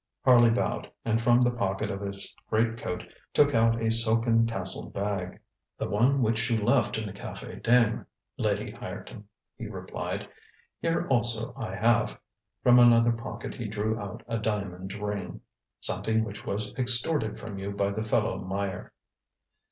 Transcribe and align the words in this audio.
ŌĆØ 0.25 0.31
Harley 0.31 0.49
bowed, 0.49 0.91
and 1.05 1.21
from 1.21 1.41
the 1.41 1.51
pocket 1.53 1.91
of 1.91 2.01
his 2.01 2.35
greatcoat 2.49 3.03
took 3.35 3.53
out 3.53 3.79
a 3.79 3.91
silken 3.91 4.47
tasselled 4.47 4.91
bag. 4.93 5.39
ŌĆ£The 5.79 5.89
one 5.91 6.23
which 6.23 6.49
you 6.49 6.59
left 6.65 6.97
in 6.97 7.05
the 7.05 7.13
Cafe 7.13 7.57
Dame, 7.59 8.07
Lady 8.35 8.75
Ireton, 8.77 9.17
ŌĆØ 9.19 9.23
he 9.59 9.67
replied. 9.67 10.27
ŌĆ£Here 10.83 11.07
also 11.07 11.53
I 11.55 11.75
haveŌĆØ 11.75 12.17
from 12.63 12.79
another 12.79 13.11
pocket 13.11 13.53
he 13.53 13.65
drew 13.67 13.99
out 13.99 14.23
a 14.27 14.39
diamond 14.39 14.91
ring 14.95 15.41
ŌĆ£something 15.83 16.23
which 16.25 16.47
was 16.47 16.73
extorted 16.79 17.39
from 17.39 17.59
you 17.59 17.69
by 17.69 17.91
the 17.91 18.01
fellow 18.01 18.39
Meyer. 18.39 18.93